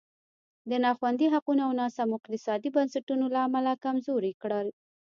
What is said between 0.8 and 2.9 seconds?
نا خوندي حقونو او ناسمو اقتصادي